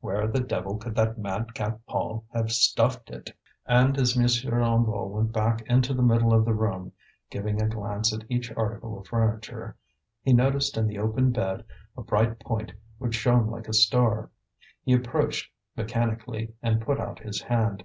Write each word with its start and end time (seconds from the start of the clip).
Where 0.00 0.26
the 0.28 0.40
devil 0.40 0.78
could 0.78 0.94
that 0.94 1.18
madcap 1.18 1.80
Paul 1.86 2.24
have 2.32 2.50
stuffed 2.50 3.10
it? 3.10 3.36
And 3.66 3.98
as 3.98 4.16
M. 4.16 4.22
Hennebeau 4.22 5.08
went 5.08 5.30
back 5.30 5.60
into 5.68 5.92
the 5.92 6.02
middle 6.02 6.32
of 6.32 6.46
the 6.46 6.54
room, 6.54 6.92
giving 7.28 7.60
a 7.60 7.68
glance 7.68 8.10
at 8.14 8.24
each 8.30 8.50
article 8.56 8.98
of 8.98 9.08
furniture, 9.08 9.76
he 10.22 10.32
noticed 10.32 10.78
in 10.78 10.86
the 10.86 10.98
open 10.98 11.32
bed 11.32 11.66
a 11.98 12.02
bright 12.02 12.38
point 12.40 12.72
which 12.96 13.14
shone 13.14 13.48
like 13.48 13.68
a 13.68 13.74
star. 13.74 14.30
He 14.84 14.94
approached 14.94 15.52
mechanically 15.76 16.54
and 16.62 16.80
put 16.80 16.98
out 16.98 17.18
his 17.18 17.42
hand. 17.42 17.84